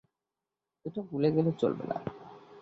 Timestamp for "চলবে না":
1.61-1.97